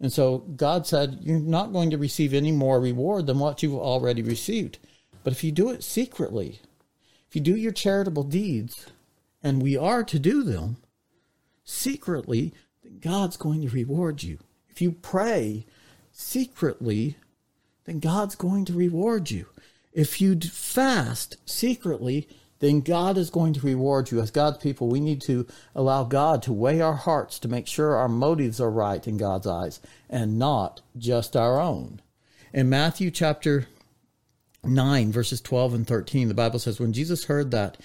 And 0.00 0.12
so 0.12 0.38
God 0.38 0.86
said, 0.86 1.18
You're 1.20 1.38
not 1.38 1.72
going 1.72 1.90
to 1.90 1.98
receive 1.98 2.32
any 2.32 2.52
more 2.52 2.80
reward 2.80 3.26
than 3.26 3.38
what 3.38 3.62
you've 3.62 3.74
already 3.74 4.22
received. 4.22 4.78
But 5.22 5.32
if 5.32 5.44
you 5.44 5.52
do 5.52 5.70
it 5.70 5.84
secretly, 5.84 6.60
if 7.28 7.36
you 7.36 7.42
do 7.42 7.54
your 7.54 7.72
charitable 7.72 8.24
deeds, 8.24 8.86
and 9.42 9.62
we 9.62 9.76
are 9.76 10.02
to 10.04 10.18
do 10.18 10.42
them 10.42 10.78
secretly, 11.64 12.52
then 12.82 12.98
God's 12.98 13.36
going 13.36 13.62
to 13.62 13.68
reward 13.68 14.22
you. 14.22 14.38
If 14.68 14.80
you 14.80 14.92
pray 14.92 15.66
secretly, 16.12 17.16
then 17.84 18.00
God's 18.00 18.34
going 18.34 18.64
to 18.66 18.72
reward 18.72 19.30
you. 19.30 19.46
If 19.92 20.20
you 20.20 20.38
fast 20.38 21.36
secretly, 21.46 22.28
then 22.60 22.80
God 22.80 23.16
is 23.16 23.30
going 23.30 23.54
to 23.54 23.66
reward 23.66 24.10
you. 24.10 24.20
As 24.20 24.30
God's 24.30 24.58
people, 24.58 24.88
we 24.88 25.00
need 25.00 25.20
to 25.22 25.46
allow 25.74 26.04
God 26.04 26.42
to 26.42 26.52
weigh 26.52 26.80
our 26.80 26.94
hearts 26.94 27.38
to 27.40 27.48
make 27.48 27.66
sure 27.66 27.96
our 27.96 28.08
motives 28.08 28.60
are 28.60 28.70
right 28.70 29.06
in 29.06 29.16
God's 29.16 29.46
eyes 29.46 29.80
and 30.08 30.38
not 30.38 30.82
just 30.96 31.36
our 31.36 31.60
own. 31.60 32.00
In 32.52 32.68
Matthew 32.68 33.10
chapter 33.10 33.66
9, 34.62 35.10
verses 35.10 35.40
12 35.40 35.74
and 35.74 35.86
13, 35.86 36.28
the 36.28 36.34
Bible 36.34 36.58
says, 36.58 36.78
When 36.78 36.92
Jesus 36.92 37.24
heard 37.24 37.50
that, 37.50 37.78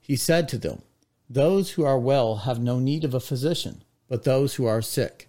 he 0.00 0.16
said 0.16 0.48
to 0.48 0.58
them, 0.58 0.82
Those 1.28 1.72
who 1.72 1.84
are 1.84 1.98
well 1.98 2.36
have 2.36 2.58
no 2.58 2.78
need 2.78 3.04
of 3.04 3.14
a 3.14 3.20
physician, 3.20 3.82
but 4.08 4.24
those 4.24 4.54
who 4.54 4.64
are 4.64 4.82
sick. 4.82 5.28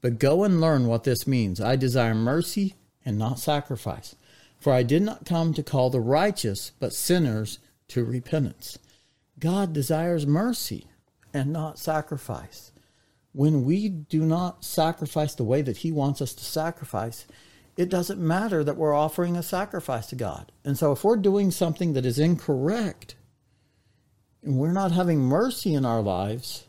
But 0.00 0.18
go 0.18 0.42
and 0.44 0.60
learn 0.60 0.86
what 0.86 1.04
this 1.04 1.26
means. 1.26 1.60
I 1.60 1.76
desire 1.76 2.14
mercy 2.14 2.74
and 3.04 3.18
not 3.18 3.38
sacrifice. 3.38 4.16
For 4.60 4.72
I 4.72 4.82
did 4.82 5.02
not 5.02 5.24
come 5.24 5.54
to 5.54 5.62
call 5.62 5.90
the 5.90 6.00
righteous, 6.00 6.72
but 6.78 6.92
sinners 6.92 7.58
to 7.88 8.04
repentance. 8.04 8.78
God 9.38 9.72
desires 9.72 10.26
mercy 10.26 10.86
and 11.32 11.52
not 11.52 11.78
sacrifice. 11.78 12.70
When 13.32 13.64
we 13.64 13.88
do 13.88 14.22
not 14.22 14.64
sacrifice 14.64 15.34
the 15.34 15.44
way 15.44 15.62
that 15.62 15.78
He 15.78 15.90
wants 15.90 16.20
us 16.20 16.34
to 16.34 16.44
sacrifice, 16.44 17.26
it 17.76 17.88
doesn't 17.88 18.20
matter 18.20 18.62
that 18.62 18.76
we're 18.76 18.94
offering 18.94 19.36
a 19.36 19.42
sacrifice 19.42 20.08
to 20.08 20.16
God. 20.16 20.52
And 20.64 20.76
so 20.76 20.92
if 20.92 21.04
we're 21.04 21.16
doing 21.16 21.50
something 21.50 21.94
that 21.94 22.04
is 22.04 22.18
incorrect 22.18 23.14
and 24.42 24.58
we're 24.58 24.72
not 24.72 24.92
having 24.92 25.20
mercy 25.20 25.72
in 25.72 25.86
our 25.86 26.02
lives, 26.02 26.66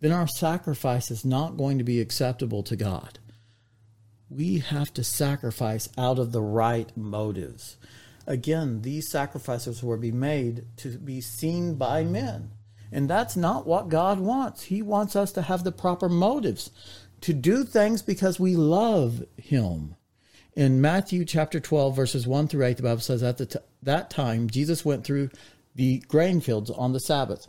then 0.00 0.12
our 0.12 0.28
sacrifice 0.28 1.10
is 1.10 1.24
not 1.24 1.56
going 1.56 1.78
to 1.78 1.84
be 1.84 2.00
acceptable 2.00 2.62
to 2.64 2.76
God. 2.76 3.18
We 4.34 4.60
have 4.60 4.94
to 4.94 5.04
sacrifice 5.04 5.90
out 5.98 6.18
of 6.18 6.32
the 6.32 6.40
right 6.40 6.94
motives. 6.96 7.76
Again, 8.26 8.80
these 8.80 9.10
sacrifices 9.10 9.82
will 9.82 9.98
be 9.98 10.12
made 10.12 10.64
to 10.78 10.96
be 10.96 11.20
seen 11.20 11.74
by 11.74 12.04
men. 12.04 12.52
And 12.90 13.10
that's 13.10 13.36
not 13.36 13.66
what 13.66 13.90
God 13.90 14.20
wants. 14.20 14.64
He 14.64 14.80
wants 14.80 15.16
us 15.16 15.32
to 15.32 15.42
have 15.42 15.64
the 15.64 15.72
proper 15.72 16.08
motives 16.08 16.70
to 17.22 17.34
do 17.34 17.64
things 17.64 18.00
because 18.00 18.40
we 18.40 18.56
love 18.56 19.22
Him. 19.36 19.96
In 20.54 20.80
Matthew 20.80 21.24
chapter 21.24 21.60
12, 21.60 21.94
verses 21.94 22.26
1 22.26 22.48
through 22.48 22.64
8, 22.64 22.76
the 22.78 22.82
Bible 22.82 23.00
says, 23.00 23.22
At 23.22 23.38
t- 23.38 23.58
that 23.82 24.10
time, 24.10 24.48
Jesus 24.48 24.84
went 24.84 25.04
through 25.04 25.30
the 25.74 25.98
grain 26.08 26.40
fields 26.40 26.70
on 26.70 26.92
the 26.92 27.00
Sabbath, 27.00 27.48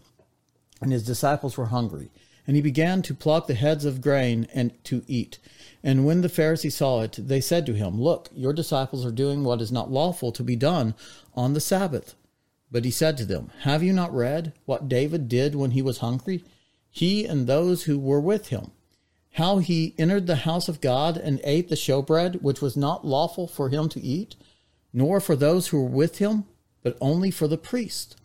and 0.81 0.91
his 0.91 1.05
disciples 1.05 1.57
were 1.57 1.65
hungry. 1.65 2.11
And 2.45 2.55
he 2.55 2.61
began 2.61 3.01
to 3.03 3.13
pluck 3.13 3.47
the 3.47 3.53
heads 3.53 3.85
of 3.85 4.01
grain 4.01 4.47
and 4.53 4.71
to 4.85 5.03
eat. 5.07 5.39
And 5.83 6.05
when 6.05 6.21
the 6.21 6.29
Pharisees 6.29 6.75
saw 6.75 7.01
it, 7.01 7.17
they 7.19 7.41
said 7.41 7.65
to 7.65 7.73
him, 7.73 8.01
Look, 8.01 8.29
your 8.33 8.53
disciples 8.53 9.05
are 9.05 9.11
doing 9.11 9.43
what 9.43 9.61
is 9.61 9.71
not 9.71 9.91
lawful 9.91 10.31
to 10.33 10.43
be 10.43 10.55
done 10.55 10.95
on 11.35 11.53
the 11.53 11.61
Sabbath. 11.61 12.15
But 12.71 12.85
he 12.85 12.91
said 12.91 13.17
to 13.17 13.25
them, 13.25 13.51
Have 13.61 13.83
you 13.83 13.93
not 13.93 14.13
read 14.13 14.53
what 14.65 14.89
David 14.89 15.27
did 15.27 15.55
when 15.55 15.71
he 15.71 15.81
was 15.81 15.99
hungry? 15.99 16.43
He 16.89 17.25
and 17.25 17.47
those 17.47 17.83
who 17.83 17.99
were 17.99 18.19
with 18.19 18.49
him. 18.49 18.71
How 19.33 19.57
he 19.57 19.95
entered 19.97 20.27
the 20.27 20.37
house 20.37 20.69
of 20.69 20.81
God 20.81 21.17
and 21.17 21.41
ate 21.43 21.69
the 21.69 21.75
showbread, 21.75 22.41
which 22.41 22.61
was 22.61 22.77
not 22.77 23.05
lawful 23.05 23.47
for 23.47 23.69
him 23.69 23.89
to 23.89 24.01
eat, 24.01 24.35
nor 24.93 25.19
for 25.19 25.35
those 25.35 25.67
who 25.67 25.81
were 25.81 25.89
with 25.89 26.19
him, 26.19 26.45
but 26.83 26.97
only 27.01 27.31
for 27.31 27.47
the 27.47 27.57
priest. 27.57 28.15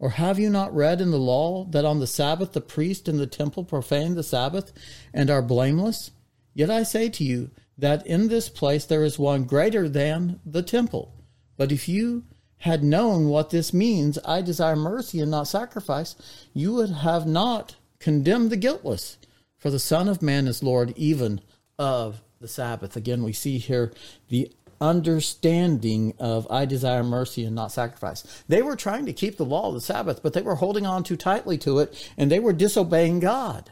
Or 0.00 0.10
have 0.10 0.38
you 0.38 0.48
not 0.48 0.74
read 0.74 1.02
in 1.02 1.10
the 1.10 1.18
law 1.18 1.66
that 1.66 1.84
on 1.84 2.00
the 2.00 2.06
Sabbath 2.06 2.52
the 2.52 2.62
priest 2.62 3.06
in 3.06 3.18
the 3.18 3.26
temple 3.26 3.64
profane 3.64 4.14
the 4.14 4.22
Sabbath 4.22 4.72
and 5.12 5.30
are 5.30 5.42
blameless? 5.42 6.10
Yet 6.54 6.70
I 6.70 6.82
say 6.84 7.10
to 7.10 7.22
you 7.22 7.50
that 7.76 8.06
in 8.06 8.28
this 8.28 8.48
place 8.48 8.86
there 8.86 9.04
is 9.04 9.18
one 9.18 9.44
greater 9.44 9.90
than 9.90 10.40
the 10.44 10.62
temple. 10.62 11.14
But 11.58 11.70
if 11.70 11.86
you 11.86 12.24
had 12.56 12.82
known 12.82 13.28
what 13.28 13.50
this 13.50 13.74
means, 13.74 14.18
I 14.24 14.40
desire 14.40 14.74
mercy 14.74 15.20
and 15.20 15.30
not 15.30 15.48
sacrifice, 15.48 16.16
you 16.54 16.72
would 16.74 16.90
have 16.90 17.26
not 17.26 17.76
condemned 17.98 18.50
the 18.50 18.56
guiltless. 18.56 19.18
For 19.58 19.70
the 19.70 19.78
Son 19.78 20.08
of 20.08 20.22
Man 20.22 20.48
is 20.48 20.62
Lord 20.62 20.94
even 20.96 21.42
of 21.78 22.22
the 22.40 22.48
Sabbath. 22.48 22.96
Again, 22.96 23.22
we 23.22 23.34
see 23.34 23.58
here 23.58 23.92
the 24.28 24.50
understanding 24.80 26.14
of 26.18 26.46
I 26.50 26.64
desire 26.64 27.02
mercy 27.02 27.44
and 27.44 27.54
not 27.54 27.72
sacrifice. 27.72 28.44
They 28.48 28.62
were 28.62 28.76
trying 28.76 29.06
to 29.06 29.12
keep 29.12 29.36
the 29.36 29.44
law 29.44 29.68
of 29.68 29.74
the 29.74 29.80
Sabbath, 29.80 30.22
but 30.22 30.32
they 30.32 30.42
were 30.42 30.56
holding 30.56 30.86
on 30.86 31.04
too 31.04 31.16
tightly 31.16 31.58
to 31.58 31.78
it 31.80 32.10
and 32.16 32.30
they 32.30 32.40
were 32.40 32.52
disobeying 32.52 33.20
God. 33.20 33.70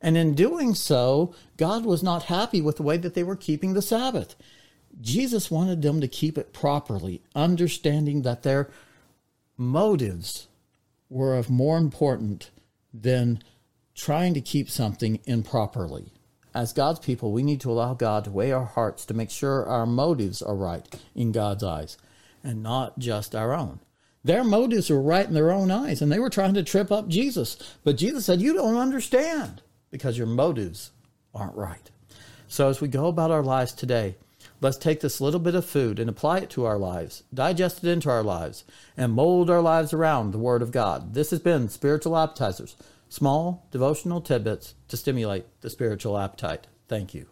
And 0.00 0.16
in 0.16 0.34
doing 0.34 0.74
so, 0.74 1.34
God 1.56 1.84
was 1.84 2.02
not 2.02 2.24
happy 2.24 2.60
with 2.60 2.76
the 2.76 2.82
way 2.82 2.96
that 2.96 3.14
they 3.14 3.24
were 3.24 3.36
keeping 3.36 3.74
the 3.74 3.82
Sabbath. 3.82 4.36
Jesus 5.00 5.50
wanted 5.50 5.82
them 5.82 6.00
to 6.00 6.08
keep 6.08 6.38
it 6.38 6.52
properly, 6.52 7.22
understanding 7.34 8.22
that 8.22 8.42
their 8.42 8.70
motives 9.56 10.48
were 11.08 11.36
of 11.36 11.50
more 11.50 11.76
important 11.76 12.50
than 12.92 13.42
trying 13.94 14.34
to 14.34 14.40
keep 14.40 14.70
something 14.70 15.20
improperly. 15.24 16.12
As 16.56 16.72
God's 16.72 17.00
people, 17.00 17.32
we 17.32 17.42
need 17.42 17.60
to 17.60 17.70
allow 17.70 17.92
God 17.92 18.24
to 18.24 18.30
weigh 18.30 18.50
our 18.50 18.64
hearts 18.64 19.04
to 19.04 19.14
make 19.14 19.28
sure 19.28 19.66
our 19.66 19.84
motives 19.84 20.40
are 20.40 20.56
right 20.56 20.88
in 21.14 21.30
God's 21.30 21.62
eyes 21.62 21.98
and 22.42 22.62
not 22.62 22.98
just 22.98 23.34
our 23.34 23.52
own. 23.52 23.80
Their 24.24 24.42
motives 24.42 24.88
were 24.88 25.02
right 25.02 25.28
in 25.28 25.34
their 25.34 25.52
own 25.52 25.70
eyes, 25.70 26.00
and 26.00 26.10
they 26.10 26.18
were 26.18 26.30
trying 26.30 26.54
to 26.54 26.62
trip 26.62 26.90
up 26.90 27.08
Jesus. 27.08 27.58
But 27.84 27.98
Jesus 27.98 28.24
said, 28.24 28.40
You 28.40 28.54
don't 28.54 28.78
understand 28.78 29.60
because 29.90 30.16
your 30.16 30.26
motives 30.26 30.92
aren't 31.34 31.56
right. 31.56 31.90
So, 32.48 32.70
as 32.70 32.80
we 32.80 32.88
go 32.88 33.08
about 33.08 33.30
our 33.30 33.42
lives 33.42 33.74
today, 33.74 34.16
let's 34.62 34.78
take 34.78 35.00
this 35.00 35.20
little 35.20 35.40
bit 35.40 35.54
of 35.54 35.66
food 35.66 35.98
and 35.98 36.08
apply 36.08 36.38
it 36.38 36.50
to 36.50 36.64
our 36.64 36.78
lives, 36.78 37.22
digest 37.34 37.84
it 37.84 37.90
into 37.90 38.08
our 38.08 38.22
lives, 38.22 38.64
and 38.96 39.12
mold 39.12 39.50
our 39.50 39.60
lives 39.60 39.92
around 39.92 40.30
the 40.30 40.38
Word 40.38 40.62
of 40.62 40.72
God. 40.72 41.12
This 41.12 41.32
has 41.32 41.40
been 41.40 41.68
Spiritual 41.68 42.16
Appetizers, 42.16 42.76
small 43.08 43.66
devotional 43.70 44.20
tidbits 44.20 44.74
to 44.88 44.96
stimulate 44.96 45.46
the 45.60 45.70
spiritual 45.70 46.18
appetite. 46.18 46.66
Thank 46.88 47.14
you. 47.14 47.26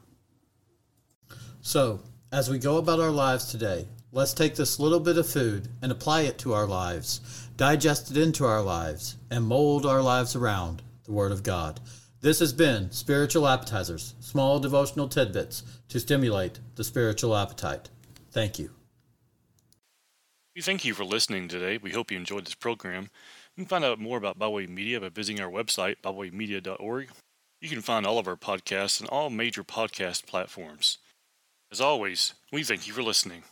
So, 1.61 2.01
as 2.33 2.51
we 2.51 2.59
go 2.59 2.77
about 2.77 3.01
our 3.01 3.11
lives 3.11 3.47
today, 3.47 3.87
let's 4.13 4.35
take 4.35 4.55
this 4.55 4.79
little 4.79 5.01
bit 5.01 5.19
of 5.19 5.29
food 5.29 5.69
and 5.81 5.91
apply 5.91 6.23
it 6.23 6.39
to 6.39 6.53
our 6.53 6.67
lives, 6.67 7.49
digest 7.57 8.11
it 8.11 8.17
into 8.17 8.45
our 8.45 8.63
lives, 8.63 9.17
and 9.31 9.45
mold 9.45 9.87
our 9.87 10.03
lives 10.03 10.37
around 10.37 10.83
the 11.05 11.13
Word 11.13 11.33
of 11.33 11.43
God. 11.43 11.81
This 12.21 12.39
has 12.41 12.53
been 12.53 12.91
Spiritual 12.91 13.47
Appetizers, 13.47 14.15
small 14.19 14.59
devotional 14.59 15.09
tidbits 15.09 15.63
to 15.89 16.01
stimulate 16.01 16.59
the 16.75 16.85
spiritual 16.85 17.37
appetite. 17.37 17.91
Thank 18.31 18.59
you. 18.59 18.71
We 20.57 20.63
thank 20.63 20.85
you 20.85 20.95
for 20.95 21.05
listening 21.05 21.49
today. 21.49 21.79
We 21.79 21.91
hope 21.91 22.11
you 22.11 22.17
enjoyed 22.17 22.47
this 22.47 22.55
program. 22.55 23.11
You 23.57 23.63
can 23.63 23.69
find 23.69 23.85
out 23.85 24.01
more 24.01 24.19
about 24.19 24.37
Byway 24.37 24.67
Media 24.67 25.01
by 25.01 25.11
visiting 25.11 25.41
our 25.41 25.51
website, 25.51 25.97
bywaymedia.org. 26.03 27.11
You 27.61 27.69
can 27.69 27.83
find 27.83 28.05
all 28.05 28.19
of 28.19 28.27
our 28.27 28.37
podcasts 28.37 29.01
on 29.01 29.07
all 29.09 29.31
major 29.31 29.63
podcast 29.63 30.27
platforms. 30.27 30.99
As 31.71 31.81
always, 31.81 32.35
we 32.53 32.65
thank 32.65 32.89
you 32.89 32.93
for 32.93 33.03
listening. 33.03 33.45